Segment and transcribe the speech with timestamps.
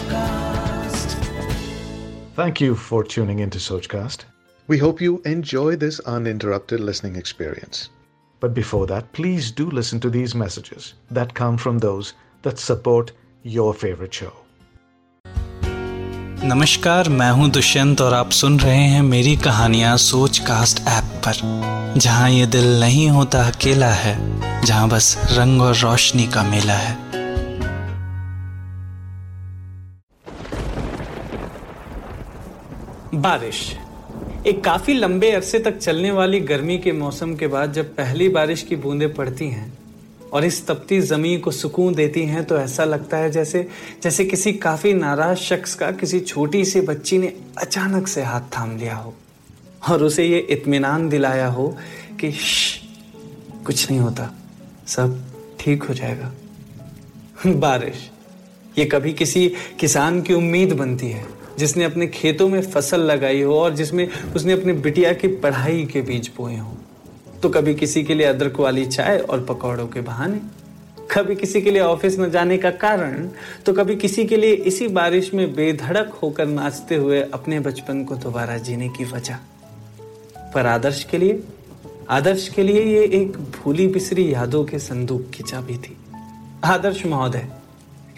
[0.00, 1.14] Sochcast.
[2.34, 4.24] Thank you for tuning into Sochcast.
[4.68, 7.90] We hope you enjoy this uninterrupted listening experience.
[8.40, 13.12] But before that, please do listen to these messages that come from those that support
[13.42, 14.32] your favorite show.
[16.44, 21.98] नमस्कार मैं हूँ दुष्यंत और आप सुन रहे हैं मेरी कहानियाँ सोच कास्ट ऐप पर
[22.00, 24.16] जहाँ ये दिल नहीं होता अकेला है
[24.64, 27.09] जहाँ बस रंग और रोशनी का मेला है
[33.14, 33.76] बारिश।
[34.46, 38.62] एक काफ़ी लंबे अरसे तक चलने वाली गर्मी के मौसम के बाद जब पहली बारिश
[38.62, 39.72] की बूंदें पड़ती हैं
[40.32, 43.68] और इस तपती ज़मीन को सुकून देती हैं तो ऐसा लगता है जैसे
[44.02, 48.76] जैसे किसी काफ़ी नाराज़ शख्स का किसी छोटी सी बच्ची ने अचानक से हाथ थाम
[48.76, 49.14] लिया हो
[49.88, 51.76] और उसे ये इत्मीनान दिलाया हो
[52.20, 52.32] कि
[53.66, 54.34] कुछ नहीं होता,
[54.86, 55.20] सब
[55.60, 56.32] ठीक हो जाएगा।
[57.46, 58.10] बारिश,
[58.78, 63.54] ये कभी किसी किसान की उम्मीद बनती है। जिसने अपने खेतों में फ़सल लगाई हो
[63.54, 66.74] और जिसमें उसने अपने बिटिया की पढ़ाई के बीज बोए हों।
[67.42, 70.40] तो कभी किसी के लिए अदरक वाली चाय और पकौड़ों के बहाने,
[71.10, 73.28] कभी किसी के लिए ऑफ़िस न जाने का कारण
[73.66, 78.16] तो कभी किसी के लिए इसी बारिश में बेधड़क होकर नाचते हुए अपने बचपन को
[78.16, 79.38] दोबारा जीने की वजह।
[80.54, 81.42] पर आदर्श के लिए,
[82.10, 85.96] आदर्श के लिए ये एक भूली बिसरी यादों के संदूक की चाबी थी।
[86.64, 87.46] आदर्श महोदय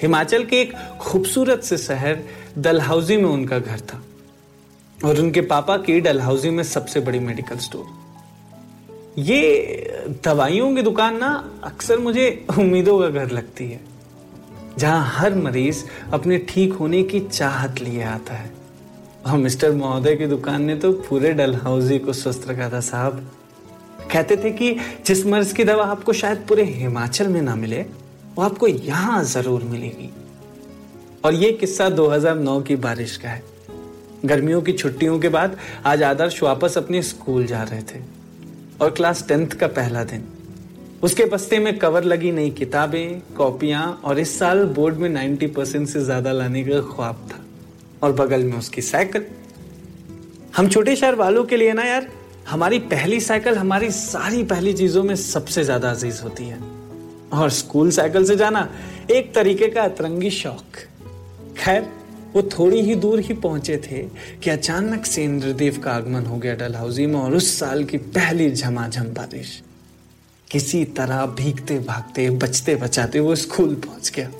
[0.00, 2.22] हिमाचल के एक खूबसूरत से शहर
[2.58, 4.02] डलहाउजी में उनका घर था
[4.98, 7.84] और उनके पापा की डलहौजी में सबसे बड़ी मेडिकल स्टोर।
[9.18, 11.28] ये दवाइयों की दुकान ना
[11.64, 13.80] अक्सर मुझे उम्मीदों का घर लगती है,
[14.78, 18.50] जहाँ हर मरीज़ अपने ठीक होने की चाहत लिए आता है।
[19.26, 23.30] और मिस्टर महोदय की दुकान ने तो पूरे डलहाउजी को स्वस्थ रखा था, साहब।
[24.12, 24.74] कहते थे कि
[25.06, 27.84] जिस मर्ज की दवा आपको शायद पूरे हिमाचल में ना मिले
[28.36, 30.10] वो आपको यहाँ ज़रूर मिलेगी।
[31.24, 33.42] और ये किस्सा 2009 की बारिश का है।
[34.24, 38.00] गर्मियों की छुट्टियों के बाद आज आदर्श वापस अपने स्कूल जा रहे थे।
[38.80, 40.24] और क्लास टेंथ का पहला दिन।
[41.02, 45.88] उसके बस्ते में कवर लगी नई किताबें, कॉपियाँ और इस साल बोर्ड में 90 परसेंट
[45.88, 47.44] से ज़्यादा लाने का ख्वाब था।
[48.02, 49.24] और बगल में उसकी साइकिल।
[50.56, 52.08] हम छोटे शहर वालों के लिए ना यार,
[52.48, 56.81] हमारी पहली साइकिल हमारी सारी पहली चीज़ों में सबसे ज़्यादा अज़ीज़ होती है।
[57.32, 58.68] और स्कूल साइकिल से जाना,
[59.10, 60.76] एक तरीके का अतरंगी शौक।
[61.58, 61.88] खैर,
[62.34, 64.02] वो थोड़ी ही दूर ही पहुँचे थे
[64.42, 68.50] कि अचानक से इंद्रदेव का आगमन हो गया डलहौजी में और उस साल की पहली
[68.50, 69.62] झमाझम बारिश।
[70.48, 74.30] किसी तरह भीगते, भागते, बचते, बचाते वो स्कूल पहुँच गया।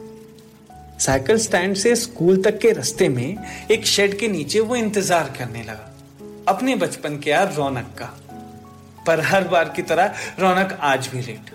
[0.98, 3.36] साइकिल स्टैंड से स्कूल तक के रास्ते में
[3.70, 5.90] एक शेड के नीचे वो इंतज़ार करने लगा,
[6.48, 8.12] अपने बचपन के यार रौनक का।
[9.06, 11.50] पर हर बार की तरह रौनक आज भी लेट।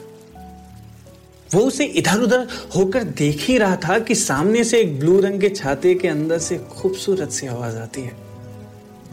[1.53, 5.41] वो उसे इधर उधर होकर देख ही रहा था कि सामने से एक ब्लू रंग
[5.41, 8.15] के छाते के अंदर से खूबसूरत सी आवाज़ आती है।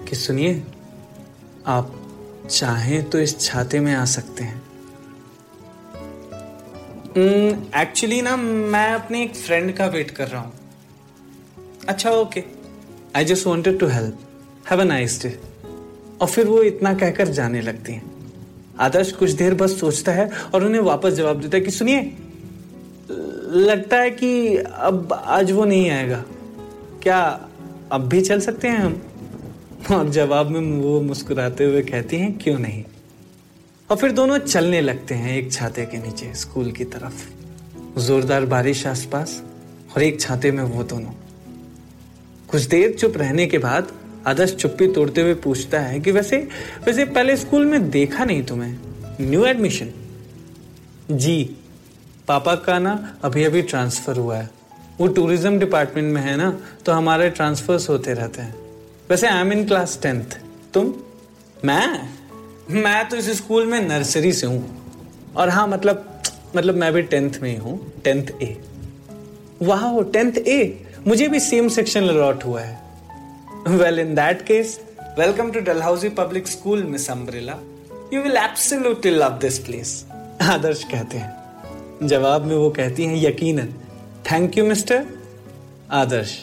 [0.09, 0.63] कि सुनिए,
[1.67, 2.01] आप
[2.51, 4.63] चाहें तो इस छाते में आ सकते हैं।
[7.77, 10.53] एक्चुअली ना, मैं अपने एक फ्रेंड का वेट कर रहा हूँ।
[11.89, 12.45] अच्छा okay
[13.17, 14.19] I just wanted to help
[14.71, 15.41] have a nice day
[16.21, 18.14] और फिर वो इतना कहकर जाने लगती हैं।
[18.81, 22.17] आदर्श कुछ देर बस सोचता है और उन्हें वापस जवाब देता है कि सुनिए,
[23.51, 26.25] लगता है कि अब, आज वो नहीं आएगा।
[27.03, 27.49] क्या
[27.93, 29.03] अब भी चल सकते हैं हम?
[29.97, 32.85] और जवाब में वो मुस्कुराते हुए कहती हैं, क्यों नहीं?
[33.91, 37.31] और फिर दोनों चलने लगते हैं एक छाते के नीचे, स्कूल की तरफ़।
[38.01, 39.43] जोरदार बारिश आसपास
[39.97, 41.11] और एक छाते में वो दोनों।
[42.49, 43.93] कुछ देर चुप रहने के बाद
[44.27, 46.37] आदर्श चुप्पी तोड़ते हुए पूछता है कि वैसे
[46.87, 48.77] वैसे पहले स्कूल में देखा नहीं तुम्हें।
[49.21, 49.91] न्यू एडमिशन
[51.11, 51.57] जी,
[52.29, 54.51] पापा का ना अभी अभी ट्रांसफ़र हुआ है।
[55.01, 56.51] वो टूरिज़्म डिपार्टमेंट में है ना
[56.87, 58.55] तो हमारे ट्रांसफर्स होते रहते हैं।
[59.11, 60.39] वैसे I am in class tenth
[60.75, 60.93] तुम?
[61.65, 62.09] मैं?
[62.71, 66.23] मैं तो इस स्कूल में नर्सरी से हूँ। और हाँ मतलब
[66.57, 68.57] मतलब मैं भी टेंथ में ही हूँ टेंथ ए
[69.63, 70.59] वाह टेंथ ए
[71.07, 72.79] मुझे भी सेम सेक्शन अलॉट हुआ है।
[73.69, 74.79] Well in that case
[75.19, 77.53] welcome to Dalhousie public school miss umbrella
[78.13, 80.05] you will absolutely love this place
[80.43, 83.73] Adarsh कहते हैं। जवाब में वो कहती हैं, यकीनन.
[84.33, 85.07] Thank you mister
[85.91, 86.37] Adarsh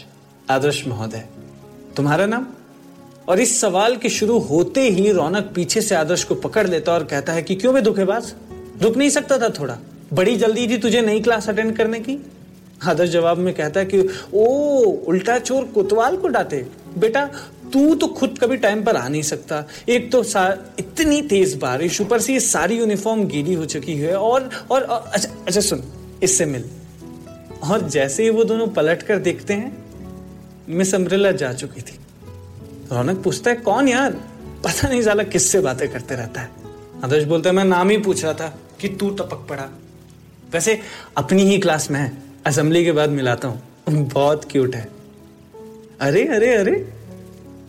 [0.50, 1.24] Adarsh महोदय,
[1.98, 2.48] तुम्हारा नाम?
[3.30, 7.04] और इस सवाल के शुरू होते ही रौनक पीछे से आदर्श को पकड़ लेता और
[7.04, 8.34] कहता है कि क्यों मैं धोखेबाज
[8.82, 9.78] रुक नहीं सकता था थोड़ा।
[10.14, 12.18] बड़ी जल्दी थी तुझे नई क्लास अटेंड करने की?
[12.86, 14.00] आदर्श जवाब में कहता है कि
[14.34, 14.46] ओ
[15.08, 16.66] उल्टा चोर कोतवाल को डांटे।
[16.98, 17.26] बेटा
[17.74, 20.24] तू तो खुद कभी टाइम पर आ नहीं सकता। एक तो
[20.80, 25.30] इतनी तेज बारिश ऊपर से ये सारी यूनिफॉर्म गीली हो चुकी है और और, अच्छा
[25.48, 25.84] अच्छा सुन
[26.24, 26.70] इससे मिल।
[27.64, 29.78] और जैसे ही वो दोनों पलट कर देखते हैं
[30.70, 32.00] मिस अम्ब्रेला जा चुकी थी।
[32.92, 34.12] रौनक पूछता है कौन यार?
[34.64, 36.50] पता नहीं साला किससे बातें करते रहता है?
[37.04, 38.48] आदर्श बोलता है मैं नाम ही पूछ रहा था
[38.80, 39.70] कि तू टपक पड़ा।
[40.54, 40.80] वैसे
[41.18, 44.90] अपनी ही क्लास में है। असेंबली के बाद मिलाता हूँ। बहुत क्यूट है।
[46.02, 46.94] अरे अरे अरे,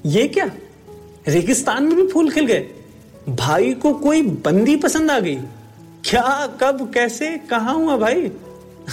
[0.06, 0.50] ये क्या?
[1.28, 2.66] रेगिस्तान में भी फूल खिल गए।
[3.28, 5.36] भाई को कोई बंदी पसंद आ गई।
[6.04, 8.30] क्या, कब, कैसे, कहा हुआ भाई?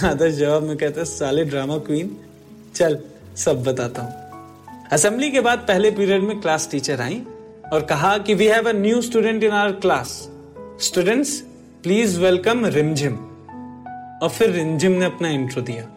[0.04, 2.16] आदर्श जवाब में कहता साले ड्रामा क्वीन
[2.74, 2.98] चल,
[3.36, 4.20] सब बताता हूँ।
[4.92, 7.22] असेंबली के बाद पहले पीरियड में क्लास टीचर आई
[7.72, 10.30] और कहा कि we have a new student in our class
[10.80, 11.40] students
[11.82, 13.29] please welcome Rimjhim
[14.22, 15.96] और फिर रिमझिम ने अपना इंट्रो दिया।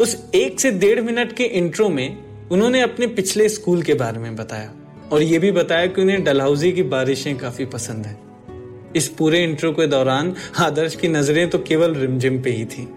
[0.00, 2.18] उस एक से डेढ़ मिनट के इंट्रो में
[2.52, 4.72] उन्होंने अपने पिछले स्कूल के बारे में बताया।
[5.12, 8.18] और यह भी बताया कि उन्हें डलहौजी की बारिशें काफ़ी पसंद है।
[8.96, 12.88] इस पूरे इंट्रो के दौरान आदर्श की नज़रें तो केवल रिमझिम पे ही थी।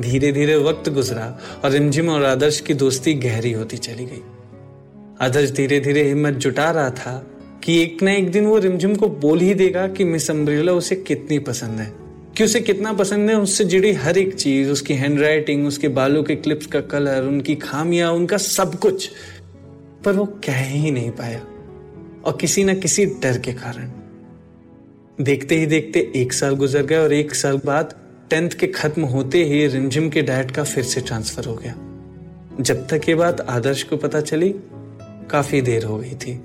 [0.00, 4.22] धीरे धीरे वक्त गुजरा और रिमझिम और आदर्श की दोस्ती गहरी होती चली गई।
[5.20, 7.26] आदर्श धीरे धीरे हिम्मत जुटा रहा था
[7.64, 10.96] कि एक ना एक दिन वो रिमझिम को बोल ही देगा कि मिस अम्ब्रेला उसे
[10.96, 12.05] कितनी पसंद है।
[12.36, 16.36] कि उसे कितना पसंद है, उससे जुड़ी हर एक चीज़, उसकी हैंडराइटिंग उसके बालों के
[16.36, 19.10] क्लिप्स का कलर उनकी खामियाँ, उनका सब कुछ।
[20.04, 21.40] पर वो कह ही नहीं पाया।
[22.24, 23.92] और किसी ना किसी डर के कारण।
[25.24, 27.94] देखते ही देखते एक साल गुजर गया और एक साल बाद
[28.30, 31.74] टेंथ के खत्म होते ही रिमझिम के डैड का फिर से ट्रांसफ़र हो गया।
[32.60, 34.54] जब तक ये बात आदर्श को पता चली,
[35.30, 36.40] काफ़ी देर हो गई थी।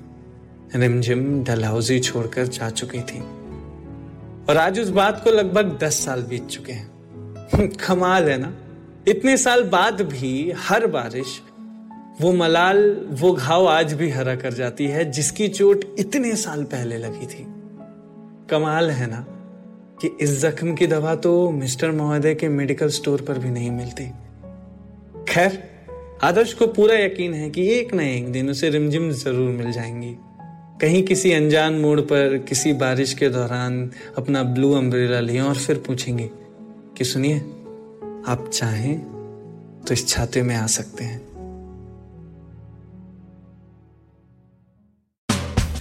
[0.76, 3.41] रिमझिम डलहौजी छोड़कर जा चुकी थी।
[4.48, 6.92] और आज उस बात को लगभग दस साल बीत चुके हैं।
[7.68, 8.52] कमाल है ना?
[9.08, 11.42] इतने साल बाद भी हर बारिश,
[12.20, 16.98] वो मलाल, वो घाव आज भी हरा कर जाती है, जिसकी चोट इतने साल पहले
[16.98, 17.46] लगी थी।
[18.50, 19.26] कमाल है ना
[20.00, 24.04] कि इस जख्म की दवा तो मिस्टर महोदय के मेडिकल स्टोर पर भी नहीं मिलती।
[25.28, 25.62] खैर,
[26.22, 30.16] आदर्श को पूरा यकीन है कि एक न एक दिन उसे रिमझिम ज़रूर मिल जाएँगी।
[30.82, 33.74] कहीं किसी अनजान मोड़ पर किसी बारिश के दौरान
[34.18, 36.30] अपना ब्लू अम्ब्रेला लिए और फिर पूछेंगे
[36.98, 37.36] कि सुनिए
[38.28, 38.98] आप चाहें
[39.88, 41.20] तो इस छाते में आ सकते हैं।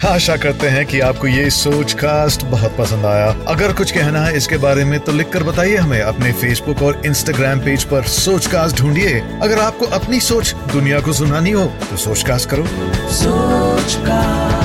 [0.06, 4.38] आशा करते हैं कि आपको ये सोच कास्ट बहुत पसंद आया। अगर कुछ कहना है
[4.38, 8.78] इसके बारे में तो लिखकर बताइए हमें अपने फेसबुक और इंस्टाग्राम पेज पर सोच कास्ट
[8.78, 12.66] ढूंढिए। अगर आपको अपनी सोच दुनिया को सुनानी हो तो सोच कास्ट करो।
[13.14, 14.61] सोच कास्ट